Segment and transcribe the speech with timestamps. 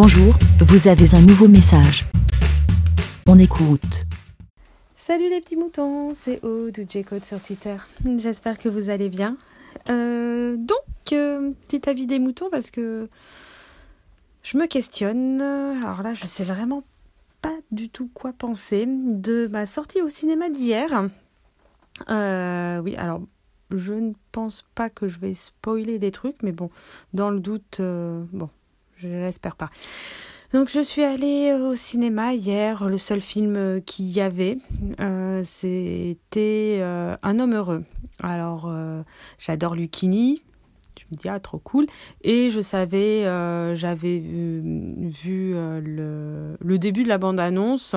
[0.00, 2.04] Bonjour, vous avez un nouveau message.
[3.26, 4.04] On écoute.
[4.94, 7.74] Salut les petits moutons, c'est ou J-Code sur Twitter.
[8.16, 9.36] J'espère que vous allez bien.
[9.90, 13.08] Euh, donc, euh, petit avis des moutons parce que
[14.44, 15.42] je me questionne.
[15.42, 16.80] Alors là, je sais vraiment
[17.42, 21.08] pas du tout quoi penser de ma sortie au cinéma d'hier.
[22.08, 23.22] Euh, oui, alors
[23.72, 26.70] je ne pense pas que je vais spoiler des trucs, mais bon,
[27.14, 28.48] dans le doute, bon,
[29.00, 29.70] je l'espère pas.
[30.52, 34.56] Donc je suis allée au cinéma hier, le seul film qu'il y avait,
[34.98, 37.84] euh, c'était euh, Un homme heureux.
[38.22, 39.02] Alors euh,
[39.38, 40.42] j'adore Lucchini,
[40.98, 41.86] je me dis ah trop cool,
[42.22, 43.24] et je savais,
[43.76, 47.94] j'avais vu le, le, début de la bande-annonce.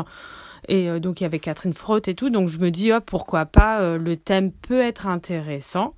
[0.67, 3.45] Et donc il y avait Catherine Frotte et tout, donc je me dis oh, pourquoi
[3.45, 5.95] pas, le thème peut être intéressant.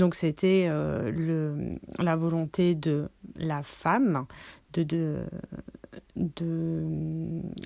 [0.00, 4.26] Donc c'était le la volonté de la femme
[4.72, 5.26] de,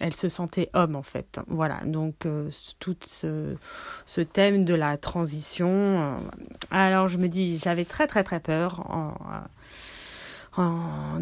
[0.00, 1.40] elle se sentait homme en fait.
[1.48, 3.56] Voilà, donc euh, tout ce,
[4.32, 5.68] thème de la transition.
[5.68, 6.16] Euh,
[6.70, 9.14] alors je me dis, j'avais très très très peur en,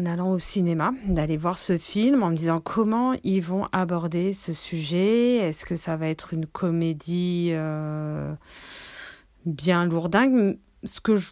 [0.05, 4.53] allant au cinéma d'aller voir ce film en me disant comment ils vont aborder ce
[4.53, 5.37] sujet?
[5.37, 8.31] Est-ce que ça va être une comédie euh,
[9.45, 10.59] bien lourdingue?
[10.83, 11.31] Ce que je,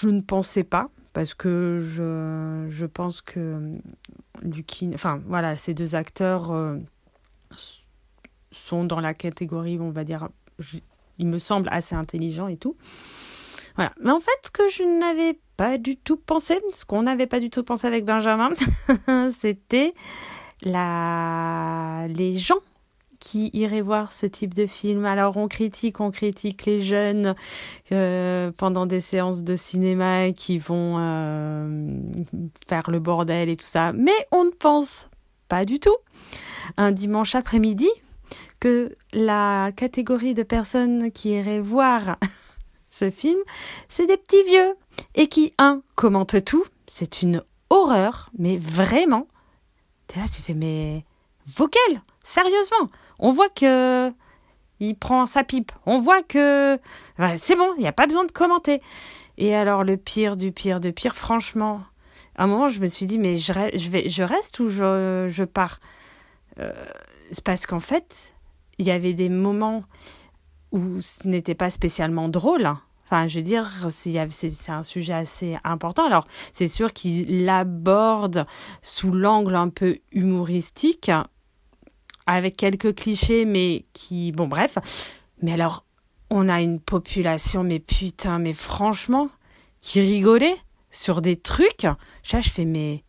[0.00, 3.78] je ne pensais pas parce que je, je pense que
[4.42, 6.76] Lucky, enfin voilà, ces deux acteurs euh,
[8.50, 10.28] sont dans la catégorie, on va dire,
[11.18, 12.76] il me semble assez intelligent et tout.
[13.74, 13.92] Voilà.
[14.00, 17.40] Mais en fait, ce que je n'avais pas du tout pensé, ce qu'on n'avait pas
[17.40, 18.50] du tout pensé avec Benjamin,
[19.30, 19.92] c'était
[20.62, 22.06] la...
[22.08, 22.58] les gens
[23.18, 25.04] qui iraient voir ce type de film.
[25.04, 27.34] Alors on critique, on critique les jeunes
[27.92, 32.00] euh, pendant des séances de cinéma qui vont euh,
[32.66, 35.08] faire le bordel et tout ça, mais on ne pense
[35.48, 35.96] pas du tout.
[36.76, 37.88] Un dimanche après-midi
[38.60, 42.18] que la catégorie de personnes qui iraient voir
[42.90, 43.38] ce film,
[43.88, 44.74] c'est des petits vieux.
[45.14, 49.28] Et qui, un, commentent tout, c'est une horreur, mais vraiment,
[50.08, 51.04] t'es tu fais, mais
[51.46, 51.68] vos
[52.22, 54.12] Sérieusement on voit que
[54.80, 55.72] il prend sa pipe.
[55.86, 56.78] On voit que
[57.38, 58.80] c'est bon, il n'y a pas besoin de commenter.
[59.36, 61.82] Et alors le pire du pire du pire, franchement,
[62.36, 63.52] à un moment je me suis dit mais je,
[63.90, 65.80] vais, je reste ou je, pars?
[66.58, 66.72] Euh,
[67.30, 68.32] c'est parce qu'en fait,
[68.78, 69.84] il y avait des moments
[70.72, 72.70] où ce n'était pas spécialement drôle.
[73.04, 76.04] Enfin, je veux dire, c'est un sujet assez important.
[76.04, 78.44] Alors, c'est sûr qu'il l'aborde
[78.82, 81.10] sous l'angle un peu humoristique,
[82.28, 84.78] avec quelques clichés, mais qui, bon, bref.
[85.40, 85.86] Mais alors,
[86.28, 89.26] on a une population, mais putain, mais franchement,
[89.80, 90.58] qui rigolait
[90.90, 91.84] sur des trucs.
[91.84, 91.96] Là,
[92.40, 93.02] je fais, mais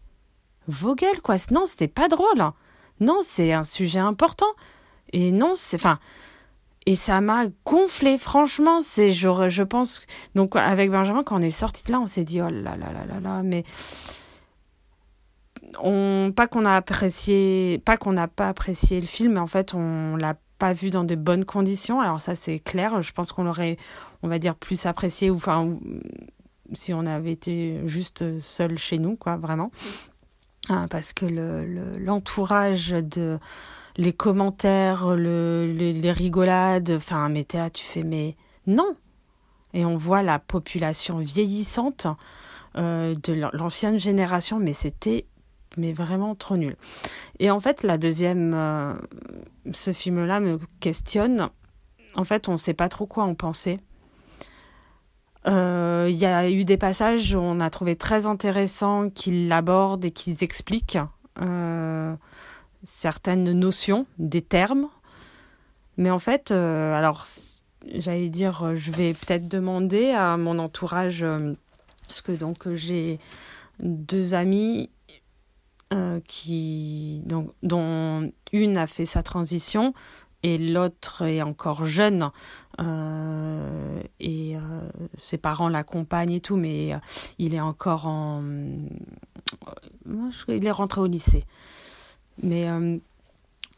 [0.68, 1.36] Vogel, quoi.
[1.52, 2.42] Non, c'était pas drôle.
[3.02, 4.48] Non, c'est un sujet important.
[5.12, 6.00] Et non, c'est, enfin,
[6.86, 8.18] et ça m'a gonflé.
[8.18, 10.02] Franchement, c'est, je, je pense,
[10.34, 12.94] donc, avec Benjamin, quand on est sorti de là, on s'est dit, oh là là
[12.94, 13.66] là là là, mais
[15.80, 19.74] on, pas qu'on a apprécié, pas qu'on n'a pas apprécié le film, mais en fait,
[19.74, 22.02] on l'a pas vu dans de bonnes conditions.
[22.02, 23.02] Alors ça, c'est clair.
[23.02, 23.78] Je pense qu'on l'aurait,
[24.24, 25.78] on va dire, plus apprécié, ou enfin,
[26.74, 29.72] si on avait été juste seul chez nous, quoi, vraiment.
[30.70, 31.26] Ah, parce que
[31.98, 33.40] l'entourage le, de
[33.98, 38.36] les commentaires, le, les, rigolades, enfin, mais tu fais, mais
[38.68, 38.96] non.
[39.74, 42.08] Et on voit la population vieillissante
[42.78, 45.26] euh, de l'ancienne génération, mais c'était
[45.78, 46.76] mais vraiment trop nul.
[47.40, 48.94] Et en fait, la deuxième, euh,
[49.72, 51.50] ce film-là me questionne.
[52.16, 53.80] En fait, on ne sait pas trop quoi en penser.
[55.48, 60.04] Euh, il y a eu des passages où on a trouvé très intéressant qu'ils l'abordent
[60.04, 61.00] et qu'ils expliquent
[61.42, 62.14] euh,
[62.84, 64.90] certaines notions, des termes.
[65.98, 67.26] Mais en fait, alors,
[67.94, 71.26] j'allais dire, je vais peut-être demander à mon entourage,
[72.08, 73.20] parce que donc j'ai
[73.80, 74.90] deux amis
[75.92, 79.96] euh, qui, donc, dont une a fait sa transition
[80.44, 82.30] et l'autre est encore jeune
[82.80, 84.60] euh, et euh,
[85.18, 86.92] ses parents l'accompagnent et tout, mais
[87.40, 88.44] il est encore en...
[90.48, 91.46] il est rentré au lycée.
[92.44, 92.68] Mais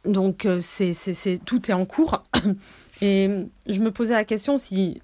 [0.03, 2.21] donc c'est, c'est, tout est en cours
[3.01, 3.29] et
[3.67, 5.01] je me posais la question si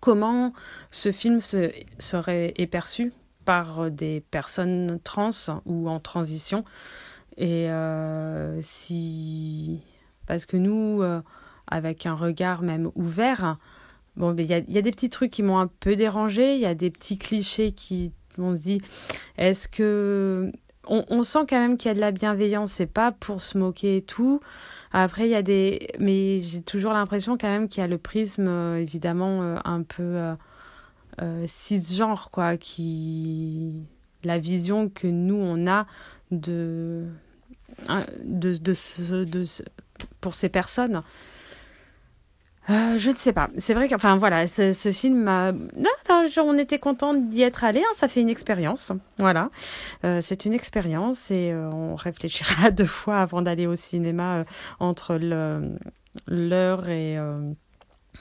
[0.00, 0.52] comment
[0.90, 1.70] ce film se,
[2.00, 3.12] serait est perçu
[3.44, 5.30] par des personnes trans
[5.66, 6.64] ou en transition.
[7.36, 9.80] Et euh, si.
[10.26, 11.20] Parce que nous, euh,
[11.66, 13.58] avec un regard même ouvert,
[14.16, 16.60] bon, il y a, y a, des petits trucs qui m'ont un peu dérangé, il
[16.60, 18.80] y a des petits clichés qui m'ont dit
[19.36, 20.52] est-ce que
[20.88, 23.98] on, sent quand même qu'il y a de la bienveillance, c'est pas pour se moquer
[23.98, 24.40] et tout.
[24.92, 25.88] Après, il y a des.
[25.98, 29.82] Mais j'ai toujours l'impression quand même qu'il y a le prisme, euh, évidemment, euh, un
[29.82, 30.34] peu
[31.20, 33.72] euh, cisgenre, quoi, qui.
[34.24, 35.86] La vision que nous, on a
[36.30, 37.06] de.
[38.24, 39.44] de, de, de
[40.20, 41.02] pour ces personnes.
[42.70, 43.50] Euh, je ne sais pas.
[43.58, 47.64] C'est vrai que, enfin voilà, ce, ce film, non, non, on était content d'y être
[47.64, 47.80] allé.
[47.80, 48.92] Hein, ça fait une expérience.
[49.18, 49.50] Voilà,
[50.04, 54.44] euh, c'est une expérience et euh, on réfléchira deux fois avant d'aller au cinéma
[54.78, 55.18] entre
[56.28, 57.18] l'heure et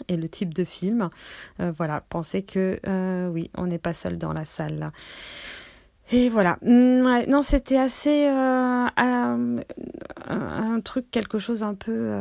[0.08, 1.10] et le type de film.
[1.60, 2.80] voilà, pensez que
[3.30, 4.92] oui, on n'est pas seul dans la salle.
[6.12, 6.58] Et voilà.
[6.62, 9.48] Mm, non, c'était assez un
[10.84, 12.14] truc, quelque chose un peu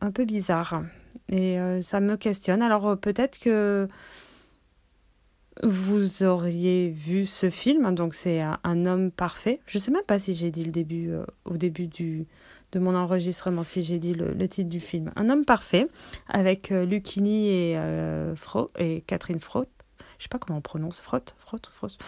[0.00, 0.82] un peu bizarre.
[1.30, 2.62] Et euh, ça me questionne.
[2.62, 3.88] Alors euh, peut-être que
[5.62, 9.60] vous auriez vu ce film, donc c'est un, homme parfait.
[9.66, 12.26] Je ne sais même pas si j'ai dit le début, euh, au début du,
[12.72, 15.12] de mon enregistrement, si j'ai dit le, titre du film.
[15.16, 15.86] Un homme parfait,
[16.28, 17.78] avec Lucini et,
[18.36, 19.68] Fro, et Catherine Frotte.
[20.18, 21.98] Je sais pas comment on prononce, Frotte, Frotte, Frotte.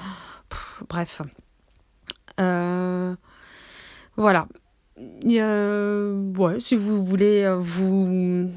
[0.88, 1.22] bref.
[4.16, 4.46] voilà.
[6.58, 8.50] si vous voulez vous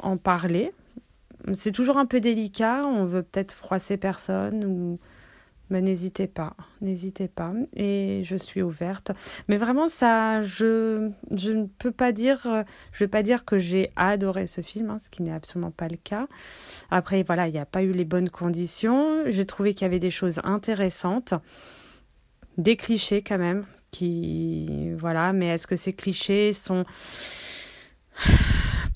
[0.00, 0.70] en parler.
[1.52, 4.98] C'est toujours un peu délicat, on veut peut-être froisser personne ou
[5.68, 9.10] mais n'hésitez pas, n'hésitez pas et je suis ouverte.
[9.48, 13.90] Mais vraiment ça je je ne peux pas dire je vais pas dire que j'ai
[13.96, 16.28] adoré ce film hein, ce qui n'est absolument pas le cas.
[16.90, 19.98] Après voilà, il n'y a pas eu les bonnes conditions, j'ai trouvé qu'il y avait
[19.98, 21.34] des choses intéressantes,
[22.58, 26.84] des clichés quand même qui voilà, mais est-ce que ces clichés sont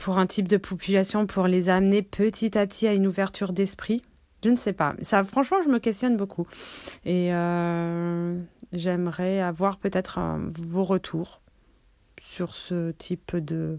[0.00, 4.02] pour un type de population pour les amener petit à petit à une ouverture d'esprit?
[4.42, 4.94] Je ne sais pas.
[5.02, 6.46] Ça, franchement, je me questionne beaucoup.
[7.04, 8.40] Et euh,
[8.72, 10.18] j'aimerais avoir peut-être
[10.48, 11.42] vos retours
[12.18, 13.78] sur ce type de.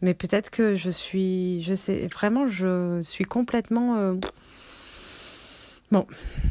[0.00, 1.62] Mais peut-être que je suis.
[1.62, 2.08] Je sais.
[2.08, 3.96] Vraiment, je suis complètement.
[3.96, 4.14] Euh,
[5.92, 6.06] bon,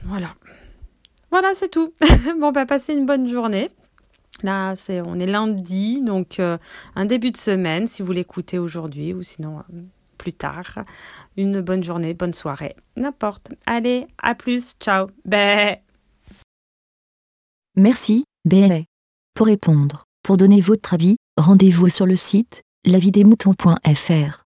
[0.06, 0.34] voilà.
[1.32, 1.94] Voilà, c'est tout.
[2.40, 3.68] bon, bah, passez une bonne journée.
[4.44, 4.74] Là,
[5.06, 6.58] on est lundi, donc euh,
[6.96, 9.82] un début de semaine, si vous l'écoutez aujourd'hui ou sinon euh,
[10.18, 10.80] plus tard.
[11.38, 13.54] Une bonne journée, bonne soirée, n'importe.
[13.66, 15.08] Allez, à plus, ciao.
[15.26, 15.78] Bé.
[17.76, 18.86] Merci, Bé.
[19.34, 24.41] Pour répondre, pour donner votre avis, rendez-vous sur le site lavidemouton.fr.